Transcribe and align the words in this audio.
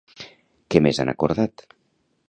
Què 0.75 0.81
més 0.87 1.03
han 1.05 1.13
acordat? 1.15 1.67